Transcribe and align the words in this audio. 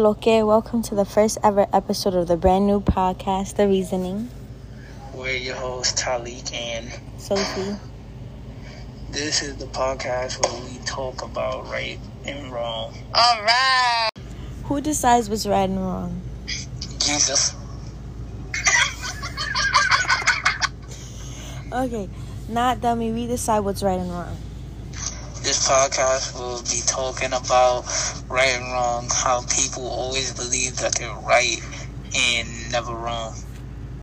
Okay, 0.00 0.42
welcome 0.42 0.80
to 0.84 0.94
the 0.94 1.04
first 1.04 1.36
ever 1.44 1.66
episode 1.74 2.14
of 2.14 2.26
the 2.26 2.38
brand 2.38 2.66
new 2.66 2.80
podcast, 2.80 3.56
The 3.56 3.68
Reasoning. 3.68 4.30
We're 5.12 5.36
your 5.36 5.56
hosts, 5.56 6.02
Talik 6.02 6.54
and 6.54 6.90
Sophie. 7.18 7.76
This 9.10 9.42
is 9.42 9.56
the 9.56 9.66
podcast 9.66 10.42
where 10.42 10.62
we 10.62 10.78
talk 10.86 11.20
about 11.20 11.68
right 11.68 11.98
and 12.24 12.50
wrong. 12.50 12.94
All 13.14 13.42
right. 13.42 14.08
Who 14.64 14.80
decides 14.80 15.28
what's 15.28 15.46
right 15.46 15.68
and 15.68 15.78
wrong? 15.78 16.22
Jesus. 16.98 17.54
Okay, 21.70 22.08
not 22.48 22.80
dummy, 22.80 23.12
we 23.12 23.26
decide 23.26 23.60
what's 23.60 23.82
right 23.82 24.00
and 24.00 24.10
wrong. 24.10 24.34
Podcast 25.70 26.34
will 26.34 26.62
be 26.64 26.82
talking 26.84 27.32
about 27.32 27.84
right 28.28 28.56
and 28.56 28.72
wrong, 28.72 29.08
how 29.12 29.40
people 29.56 29.86
always 29.86 30.34
believe 30.34 30.76
that 30.78 30.96
they're 30.96 31.14
right 31.14 31.60
and 32.12 32.72
never 32.72 32.92
wrong. 32.92 33.36